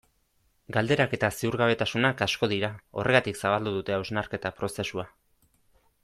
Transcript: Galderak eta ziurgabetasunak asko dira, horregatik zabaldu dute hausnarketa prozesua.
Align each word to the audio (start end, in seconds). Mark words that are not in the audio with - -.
Galderak 0.75 1.11
eta 1.17 1.29
ziurgabetasunak 1.41 2.23
asko 2.27 2.49
dira, 2.55 2.71
horregatik 3.01 3.39
zabaldu 3.45 3.73
dute 3.77 3.95
hausnarketa 3.99 4.53
prozesua. 4.63 5.05